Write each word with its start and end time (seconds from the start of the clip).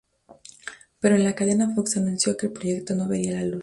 Pero 0.99 1.15
en 1.15 1.23
la 1.23 1.35
cadena 1.35 1.75
Fox 1.75 1.97
anunció 1.97 2.35
que 2.35 2.47
el 2.47 2.53
proyecto 2.53 2.95
no 2.95 3.07
vería 3.07 3.35
la 3.39 3.43
luz. 3.45 3.59